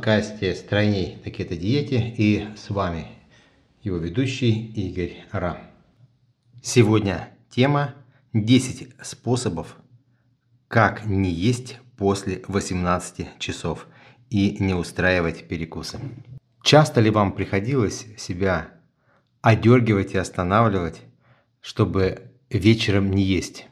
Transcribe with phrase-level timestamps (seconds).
[0.00, 3.06] подкасте «Стройней на кето-диете» и с вами
[3.82, 5.60] его ведущий Игорь Ра.
[6.62, 7.94] Сегодня тема
[8.32, 9.76] 10 способов,
[10.68, 13.88] как не есть после 18 часов
[14.30, 16.00] и не устраивать перекусы.
[16.62, 18.70] Часто ли вам приходилось себя
[19.42, 21.02] одергивать и останавливать,
[21.60, 23.66] чтобы вечером не есть?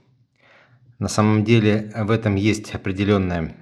[0.99, 3.57] На самом деле в этом есть определенная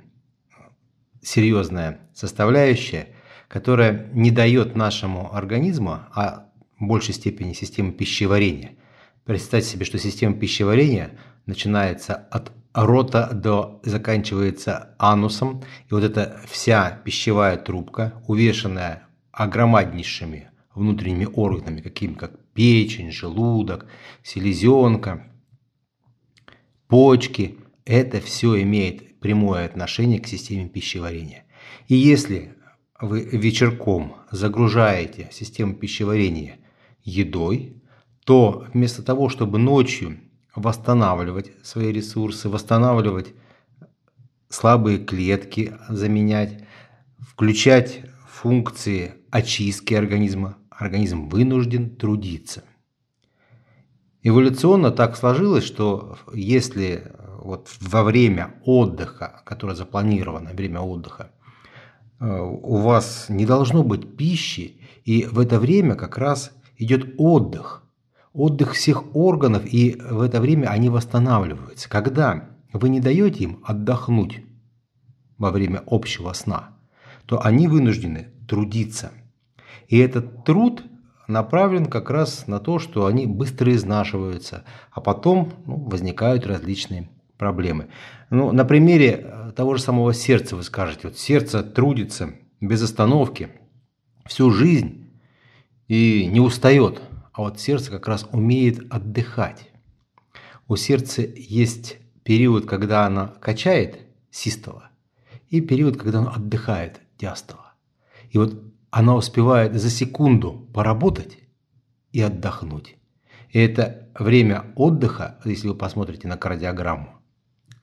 [1.26, 3.08] серьезная составляющая,
[3.48, 8.76] которая не дает нашему организму, а в большей степени системе пищеварения.
[9.24, 16.90] Представьте себе, что система пищеварения начинается от рота до заканчивается анусом, и вот эта вся
[17.04, 23.86] пищевая трубка, увешанная огромнейшими внутренними органами, какими как печень, желудок,
[24.22, 25.26] селезенка,
[26.86, 31.46] почки, это все имеет прямое отношение к системе пищеварения.
[31.88, 32.54] И если
[33.00, 36.58] вы вечерком загружаете систему пищеварения
[37.02, 37.82] едой,
[38.24, 40.20] то вместо того, чтобы ночью
[40.54, 43.34] восстанавливать свои ресурсы, восстанавливать
[44.48, 46.62] слабые клетки, заменять,
[47.18, 52.62] включать функции очистки организма, организм вынужден трудиться.
[54.28, 61.30] Эволюционно так сложилось, что если вот во время отдыха, которое запланировано, время отдыха,
[62.18, 67.84] э, у вас не должно быть пищи, и в это время как раз идет отдых,
[68.32, 71.88] отдых всех органов, и в это время они восстанавливаются.
[71.88, 74.42] Когда вы не даете им отдохнуть
[75.38, 76.76] во время общего сна,
[77.26, 79.12] то они вынуждены трудиться.
[79.86, 80.82] И этот труд
[81.26, 87.08] направлен как раз на то, что они быстро изнашиваются, а потом ну, возникают различные
[87.38, 87.88] проблемы.
[88.30, 93.50] Ну, на примере э, того же самого сердца вы скажете, вот сердце трудится без остановки
[94.24, 95.10] всю жизнь
[95.88, 97.00] и не устает,
[97.32, 99.70] а вот сердце как раз умеет отдыхать.
[100.68, 104.00] У сердца есть период, когда оно качает
[104.30, 104.90] систола,
[105.48, 107.74] и период, когда оно отдыхает диастола.
[108.30, 111.38] И вот она успевает за секунду поработать
[112.12, 112.96] и отдохнуть.
[113.50, 117.20] И это время отдыха, если вы посмотрите на кардиограмму,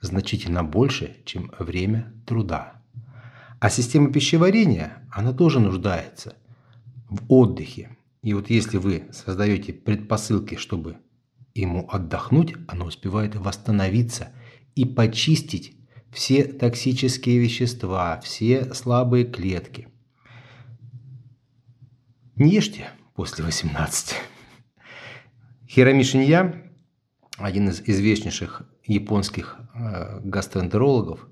[0.01, 2.81] значительно больше, чем время труда.
[3.59, 6.35] А система пищеварения, она тоже нуждается
[7.09, 7.95] в отдыхе.
[8.21, 10.97] И вот если вы создаете предпосылки, чтобы
[11.53, 14.29] ему отдохнуть, оно успевает восстановиться
[14.75, 15.77] и почистить
[16.11, 19.87] все токсические вещества, все слабые клетки.
[22.35, 24.15] Не ешьте после 18.
[25.69, 26.63] Хироми Шинья,
[27.37, 31.27] один из известнейших японских э, гастроэнтерологов,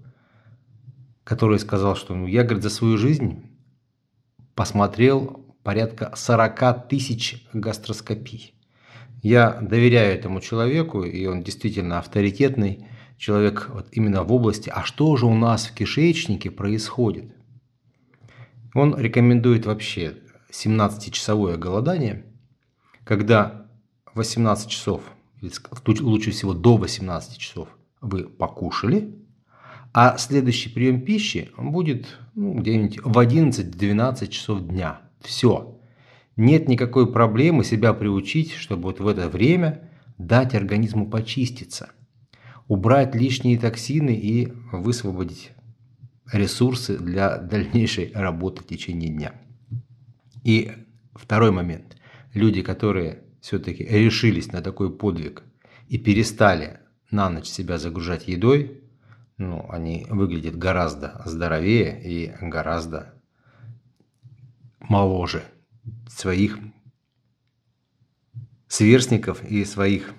[1.24, 3.50] который сказал, что ну, я, говорит, за свою жизнь
[4.54, 8.54] посмотрел порядка 40 тысяч гастроскопий.
[9.24, 12.86] Я доверяю этому человеку, и он действительно авторитетный
[13.18, 17.36] человек вот именно в области, а что же у нас в кишечнике происходит.
[18.76, 20.18] Он рекомендует вообще
[20.52, 22.26] 17-часовое голодание,
[23.04, 23.68] когда
[24.14, 25.02] 18 часов
[26.00, 27.70] лучше всего до 18 часов
[28.02, 29.16] вы покушали,
[29.94, 35.02] а следующий прием пищи будет ну, где-нибудь в 11-12 часов дня.
[35.22, 35.78] Все.
[36.38, 41.92] Нет никакой проблемы себя приучить, чтобы вот в это время дать организму почиститься,
[42.68, 45.52] убрать лишние токсины и высвободить
[46.32, 49.34] ресурсы для дальнейшей работы в течение дня.
[50.44, 50.72] И
[51.14, 51.98] второй момент.
[52.34, 55.44] Люди, которые все-таки решились на такой подвиг
[55.88, 56.80] и перестали
[57.10, 58.82] на ночь себя загружать едой,
[59.38, 63.14] ну, они выглядят гораздо здоровее и гораздо
[64.80, 65.44] моложе
[66.08, 66.60] своих
[68.68, 70.14] сверстников и своих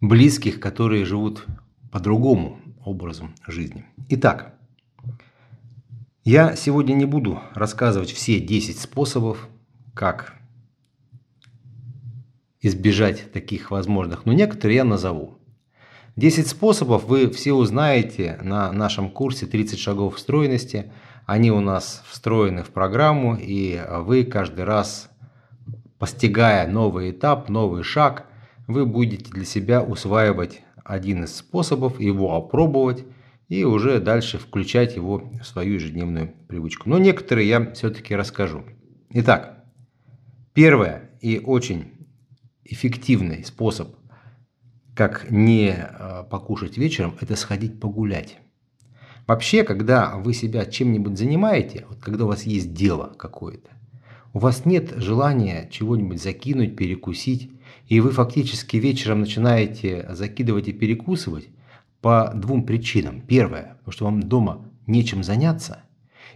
[0.00, 1.44] близких, которые живут
[1.90, 3.84] по другому образу жизни.
[4.08, 4.55] Итак,
[6.26, 9.48] я сегодня не буду рассказывать все 10 способов,
[9.94, 10.34] как
[12.60, 15.38] избежать таких возможных, но некоторые я назову.
[16.16, 20.90] 10 способов вы все узнаете на нашем курсе 30 шагов встроенности.
[21.26, 25.08] Они у нас встроены в программу, и вы каждый раз,
[26.00, 28.26] постигая новый этап, новый шаг,
[28.66, 33.04] вы будете для себя усваивать один из способов, его опробовать
[33.48, 36.88] и уже дальше включать его в свою ежедневную привычку.
[36.88, 38.64] Но некоторые я все-таки расскажу.
[39.10, 39.64] Итак,
[40.52, 41.92] первое и очень
[42.64, 43.94] эффективный способ,
[44.94, 48.38] как не э, покушать вечером, это сходить погулять.
[49.26, 53.70] Вообще, когда вы себя чем-нибудь занимаете, вот когда у вас есть дело какое-то,
[54.32, 57.50] у вас нет желания чего-нибудь закинуть, перекусить,
[57.88, 61.48] и вы фактически вечером начинаете закидывать и перекусывать
[62.00, 63.20] по двум причинам.
[63.20, 65.82] Первое, потому что вам дома нечем заняться,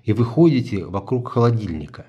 [0.04, 2.06] и вы ходите вокруг холодильника.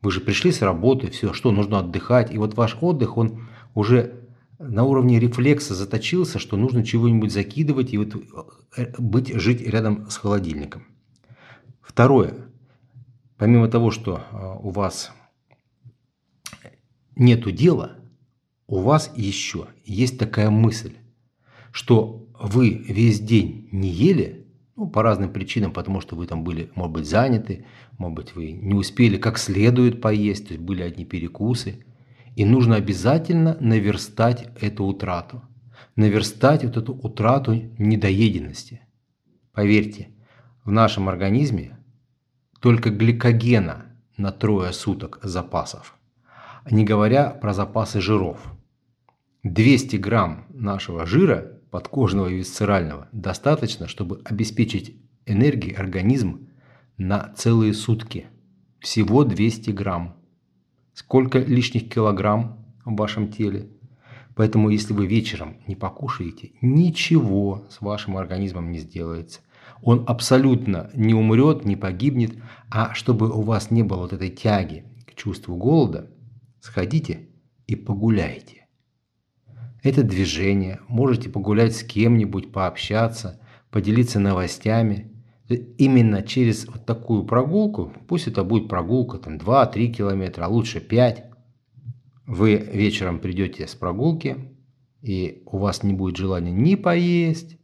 [0.00, 4.24] Вы же пришли с работы, все, что, нужно отдыхать, и вот ваш отдых, он уже
[4.58, 8.14] на уровне рефлекса заточился, что нужно чего-нибудь закидывать и вот
[8.76, 10.86] э, быть, жить рядом с холодильником.
[11.80, 12.34] Второе.
[13.36, 15.12] Помимо того, что э, у вас
[17.16, 17.96] нету дела,
[18.66, 20.94] у вас еще есть такая мысль,
[21.72, 24.46] что вы весь день не ели,
[24.76, 27.64] ну, по разным причинам, потому что вы там были, может быть, заняты,
[27.98, 31.84] может быть, вы не успели как следует поесть, то есть были одни перекусы–
[32.36, 35.42] и нужно обязательно наверстать эту утрату.
[35.96, 38.80] Наверстать вот эту утрату недоеденности.
[39.52, 40.08] Поверьте,
[40.64, 41.78] в нашем организме
[42.60, 43.86] только гликогена
[44.16, 45.96] на трое суток запасов.
[46.68, 48.52] Не говоря про запасы жиров.
[49.44, 54.94] 200 грамм нашего жира, подкожного и висцерального, достаточно, чтобы обеспечить
[55.26, 56.46] энергией организм
[56.98, 58.26] на целые сутки.
[58.78, 60.14] Всего 200 грамм
[60.92, 63.70] сколько лишних килограмм в вашем теле.
[64.36, 69.40] Поэтому, если вы вечером не покушаете, ничего с вашим организмом не сделается.
[69.82, 72.36] Он абсолютно не умрет, не погибнет.
[72.70, 76.08] А чтобы у вас не было вот этой тяги к чувству голода,
[76.60, 77.30] сходите
[77.66, 78.63] и погуляйте.
[79.84, 80.80] Это движение.
[80.88, 83.40] Можете погулять с кем-нибудь, пообщаться,
[83.70, 85.12] поделиться новостями–
[85.48, 91.24] именно через вот такую прогулку, пусть это будет прогулка там 2-3 километра, а лучше 5,
[92.26, 94.56] вы вечером придете с прогулки,
[95.02, 97.58] и у вас не будет желания ни поесть,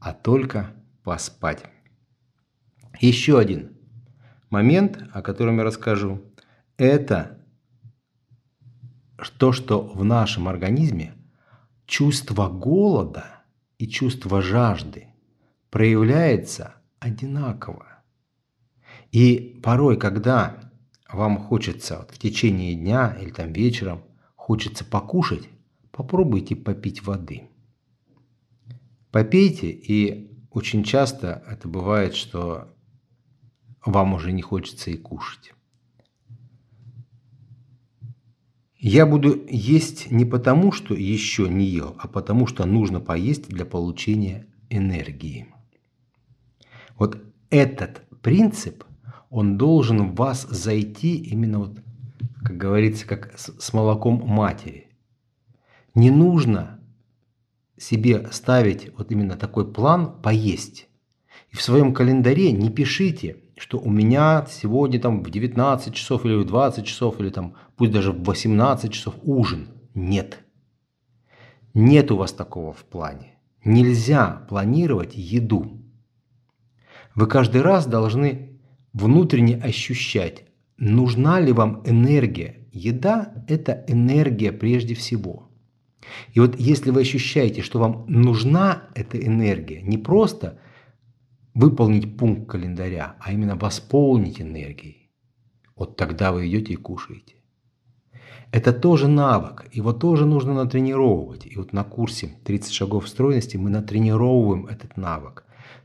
[0.00, 0.70] а только
[1.04, 1.64] поспать.
[2.98, 3.76] Еще один
[4.48, 6.22] момент, о котором я расскажу,
[6.78, 7.44] это
[9.36, 11.14] то, что в нашем организме
[11.88, 13.42] чувство голода
[13.78, 15.08] и чувство жажды
[15.70, 17.86] проявляется одинаково.
[19.10, 20.70] И порой, когда
[21.10, 24.02] вам хочется вот в течение дня или там вечером
[24.36, 25.48] хочется покушать,
[25.90, 27.48] попробуйте попить воды.
[29.10, 32.68] Попейте, и очень часто это бывает, что
[33.84, 35.54] вам уже не хочется и кушать.
[38.78, 43.64] Я буду есть не потому, что еще не ел, а потому, что нужно поесть для
[43.64, 45.48] получения энергии.
[46.96, 47.20] Вот
[47.50, 48.84] этот принцип,
[49.30, 51.78] он должен в вас зайти именно вот,
[52.44, 54.88] как говорится, как с молоком матери.
[55.96, 56.78] Не нужно
[57.76, 60.88] себе ставить вот именно такой план поесть.
[61.50, 66.34] И в своем календаре не пишите, что у меня сегодня там в 19 часов или
[66.34, 69.68] в 20 часов, или там пусть даже в 18 часов ужин.
[69.94, 70.44] Нет.
[71.74, 73.38] Нет у вас такого в плане.
[73.64, 75.80] Нельзя планировать еду.
[77.14, 78.60] Вы каждый раз должны
[78.92, 80.44] внутренне ощущать,
[80.76, 82.68] нужна ли вам энергия.
[82.72, 85.50] Еда– это энергия прежде всего.
[86.32, 90.60] И вот если вы ощущаете, что вам нужна эта энергия, не просто
[91.54, 95.10] выполнить пункт календаря, а именно восполнить энергией,
[95.76, 97.37] вот тогда вы идете и кушаете.
[98.50, 101.46] Это тоже навык, его тоже нужно натренировывать.
[101.46, 105.44] И вот на курсе 30 шагов стройности мы натренировываем этот навык.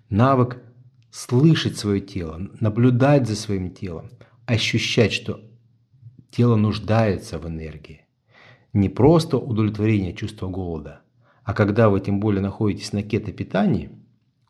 [0.10, 0.62] Навык
[1.12, 4.10] слышать свое тело, наблюдать за своим телом,
[4.46, 5.41] ощущать, что
[6.32, 8.05] тело нуждается в энергии.
[8.72, 11.01] Не просто удовлетворение чувства голода,
[11.43, 13.91] а когда вы тем более находитесь на кетопитании,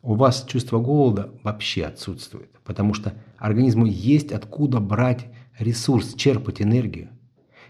[0.02, 5.26] у вас чувство голода вообще отсутствует, потому что организму есть откуда брать
[5.58, 7.08] ресурс, черпать энергию.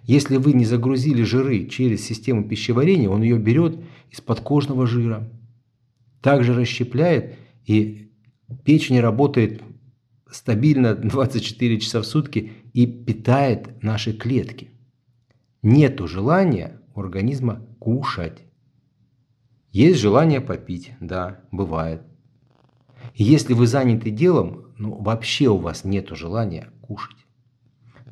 [0.05, 3.79] Если вы не загрузили жиры через систему пищеварения, он ее берет
[4.11, 5.29] из подкожного жира,
[6.21, 8.05] также расщепляет и
[8.65, 9.63] Печень работает
[10.31, 14.71] стабильно 24 часа в сутки и питает наши клетки.
[15.63, 18.43] Нету желания у организма кушать.
[19.73, 22.03] Есть желание попить, да, бывает.
[23.15, 27.17] если вы заняты делом, ну вообще у вас нету желания кушать.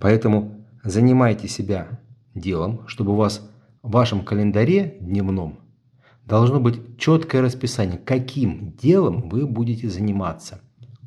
[0.00, 2.00] Поэтому занимайте себя
[2.34, 3.48] делом, чтобы у вас
[3.82, 5.62] в вашем календаре дневном
[6.24, 10.60] должно быть четкое расписание, каким делом вы будете заниматься.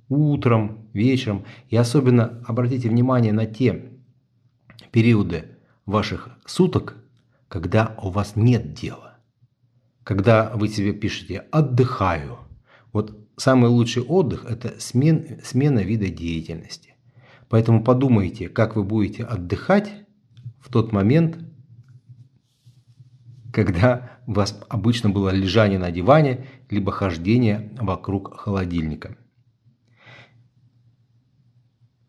[0.08, 1.46] Утром, вечером.
[1.70, 3.91] И особенно обратите внимание на те
[4.91, 6.98] периоды ваших суток,
[7.48, 9.17] когда у вас нет дела.
[10.03, 12.38] Когда вы себе пишете «отдыхаю».
[12.94, 16.94] Вот самый лучший отдых– это смен, смена вида деятельности.
[17.49, 19.91] Поэтому подумайте, как вы будете отдыхать
[20.59, 21.37] в тот момент,
[23.53, 29.15] когда у вас обычно было лежание на диване, либо хождение вокруг холодильника.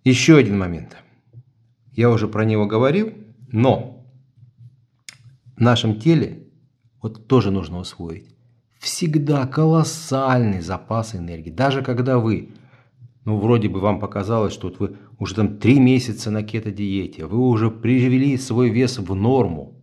[0.04, 0.96] Еще один момент.
[1.92, 3.12] Я уже про него говорил,
[3.48, 4.06] но
[5.56, 6.48] в нашем теле
[7.02, 8.36] вот тоже нужно усвоить.
[8.78, 11.50] Всегда колоссальный запас энергии.
[11.50, 12.50] Даже когда вы,
[13.26, 17.40] ну вроде бы вам показалось, что вот вы уже там три месяца на кето-диете, вы
[17.40, 19.82] уже привели свой вес в норму,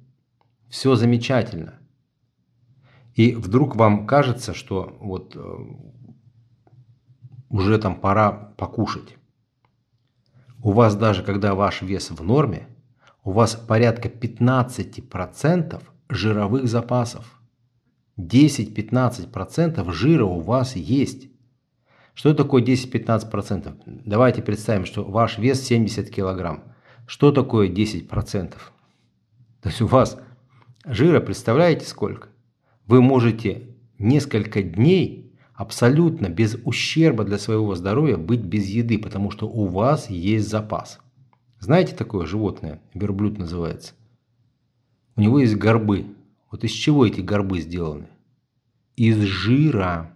[0.70, 1.80] все замечательно.
[3.16, 5.56] И вдруг вам кажется, что вот э,
[7.50, 9.18] уже там пора покушать.
[10.64, 12.70] У вас даже когда ваш вес в норме,
[13.26, 17.42] у вас порядка 15% жировых запасов.
[18.18, 21.33] 10-15% жира у вас есть.
[22.14, 24.02] Что такое 10-15%?
[24.06, 26.64] Давайте представим, что ваш вес 70 килограмм.
[27.06, 28.54] Что такое 10%?
[29.62, 30.18] То есть у вас
[30.86, 32.30] жира, представляете сколько?
[32.86, 39.48] Вы можете несколько дней абсолютно без ущерба для своего здоровья быть без еды, потому что
[39.48, 41.00] у вас есть запас.
[41.60, 42.82] Знаете такое животное?
[42.94, 43.94] Верблюд называется.
[45.16, 46.06] У него есть горбы.
[46.52, 48.08] Вот из чего эти горбы сделаны?
[48.96, 50.13] Из жира.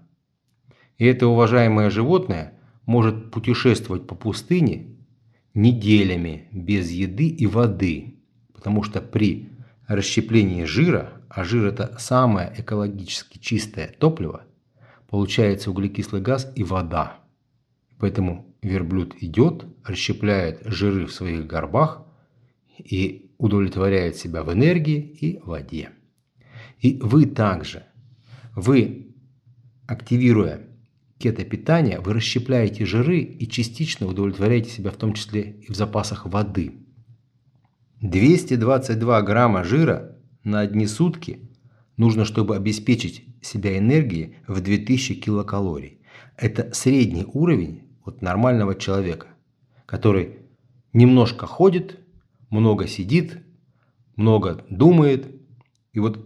[0.98, 2.54] И это уважаемое животное
[2.86, 4.98] может путешествовать по пустыне
[5.54, 8.16] неделями без еды и воды,
[8.54, 9.50] потому что при
[9.88, 14.46] расщеплении жира, а жир это самое экологически чистое топливо,
[15.10, 17.20] получается углекислый газ и вода.
[18.00, 22.06] Поэтому верблюд идет, расщепляет жиры в своих горбах
[22.78, 25.92] и удовлетворяет себя в энергии и воде.
[26.80, 27.84] И вы также,
[28.56, 29.16] вы,
[29.88, 30.68] активируя
[31.20, 36.74] кетопитание, вы расщепляете жиры и частично удовлетворяете себя в том числе и в запасах воды.
[38.02, 41.50] 222 грамма жира на одни сутки
[41.98, 46.02] нужно, чтобы обеспечить себя энергией в 2000 килокалорий.
[46.36, 49.28] Это средний уровень вот нормального человека,
[49.86, 50.38] который
[50.94, 52.00] немножко ходит,
[52.50, 53.40] много сидит,
[54.16, 55.28] много думает.
[55.94, 56.26] И вот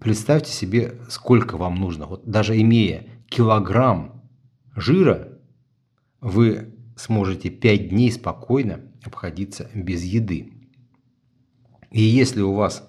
[0.00, 2.06] представьте себе, сколько вам нужно.
[2.06, 4.22] Вот даже имея килограмм
[4.76, 5.38] жира,
[6.20, 10.52] вы сможете 5 дней спокойно обходиться без еды.
[11.90, 12.86] И если у вас,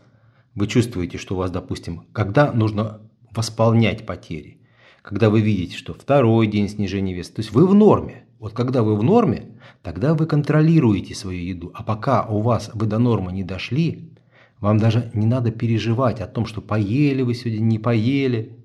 [0.54, 4.60] вы чувствуете, что у вас, допустим, когда нужно восполнять потери,
[5.02, 8.26] когда вы видите, что второй день снижения веса, то есть вы в норме.
[8.38, 11.72] Вот когда вы в норме, тогда вы контролируете свою еду.
[11.74, 14.12] А пока у вас вы до нормы не дошли,
[14.60, 18.61] вам даже не надо переживать о том, что поели вы сегодня, не поели.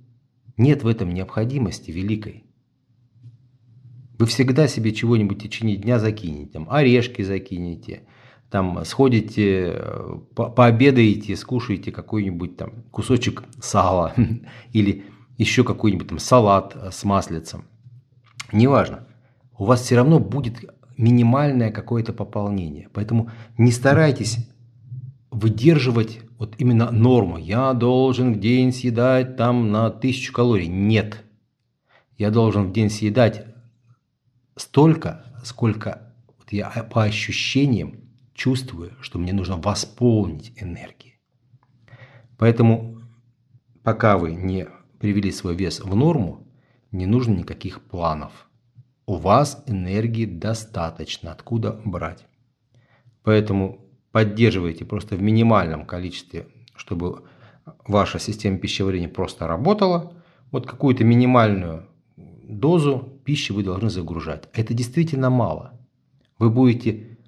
[0.56, 2.44] Нет в этом необходимости великой.
[4.18, 6.52] Вы всегда себе чего-нибудь в течение дня закинете.
[6.52, 8.06] Там, орешки закинете,
[8.50, 9.82] там, сходите,
[10.34, 14.14] по пообедаете, скушаете какой-нибудь там кусочек сала
[14.72, 15.04] или
[15.36, 17.64] еще какой-нибудь там салат с маслицем.
[18.52, 19.06] Неважно.
[19.58, 20.64] У вас все равно будет
[20.96, 22.88] минимальное какое-то пополнение.
[22.92, 24.38] Поэтому не старайтесь
[25.30, 27.38] выдерживать вот именно норму.
[27.38, 30.66] Я должен в день съедать там на тысячу калорий.
[30.66, 31.24] Нет.
[32.18, 33.46] Я должен в день съедать
[34.56, 38.00] столько, сколько вот я по ощущениям
[38.34, 41.18] чувствую, что мне нужно восполнить энергии.
[42.38, 43.00] Поэтому
[43.82, 46.46] пока вы не привели свой вес в норму,
[46.90, 48.48] не нужно никаких планов.
[49.06, 52.26] У вас энергии достаточно, откуда брать.
[53.22, 53.85] Поэтому
[54.16, 57.24] поддерживайте просто в минимальном количестве, чтобы
[57.86, 60.14] ваша система пищеварения просто работала.
[60.50, 64.48] Вот какую-то минимальную дозу пищи вы должны загружать.
[64.54, 65.78] Это действительно мало.
[66.38, 67.18] Вы будете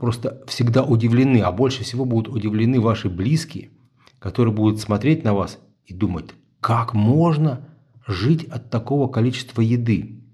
[0.00, 3.70] просто всегда удивлены, а больше всего будут удивлены ваши близкие,
[4.18, 7.68] которые будут смотреть на вас и думать, как можно
[8.04, 10.24] жить от такого количества еды.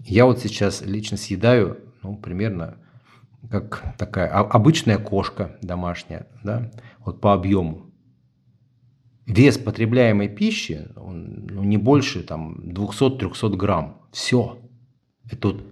[0.00, 2.76] Я вот сейчас лично съедаю, ну, примерно
[3.50, 6.70] как такая обычная кошка домашняя, да,
[7.04, 7.86] вот по объему.
[9.26, 14.02] Вес потребляемой пищи он, ну, не больше там 200-300 грамм.
[14.12, 14.58] Все.
[15.28, 15.64] Это вот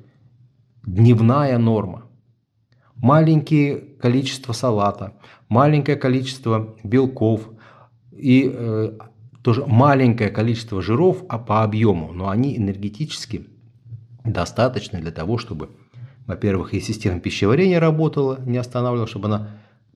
[0.83, 2.11] дневная норма.
[2.97, 5.15] Маленькое количество салата,
[5.49, 7.49] маленькое количество белков
[8.11, 8.99] и э,
[9.43, 13.47] тоже маленькое количество жиров а по объему, но они энергетически
[14.25, 15.71] достаточны для того, чтобы
[16.27, 19.51] во-первых, и система пищеварения работала, не останавливала, чтобы она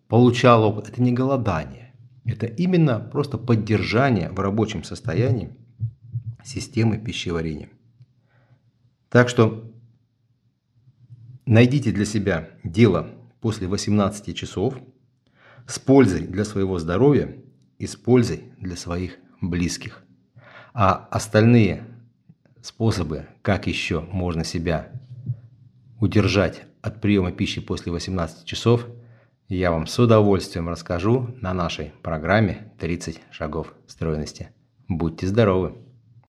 [0.08, 1.94] получала Это не голодание.
[2.24, 5.56] Это именно просто поддержание в рабочем состоянии
[6.44, 7.70] системы пищеварения.
[9.08, 9.72] Так что
[11.46, 13.08] найдите для себя дело
[13.40, 14.74] после 18 часов
[15.66, 17.36] с пользой для своего здоровья
[17.78, 20.02] и с пользой для своих близких.
[20.74, 21.84] А остальные
[22.60, 24.92] способы, как еще можно себя
[26.00, 28.86] удержать от приема пищи после 18 часов,
[29.48, 34.50] я вам с удовольствием расскажу на нашей программе «30 шагов стройности».
[34.88, 35.87] Будьте здоровы!